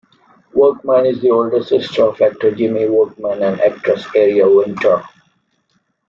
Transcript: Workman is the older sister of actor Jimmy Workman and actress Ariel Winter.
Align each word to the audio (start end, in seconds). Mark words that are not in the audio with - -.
Workman 0.55 1.05
is 1.05 1.21
the 1.21 1.29
older 1.29 1.61
sister 1.61 2.05
of 2.05 2.19
actor 2.19 2.49
Jimmy 2.55 2.89
Workman 2.89 3.43
and 3.43 3.61
actress 3.61 4.03
Ariel 4.15 4.57
Winter. 4.57 5.03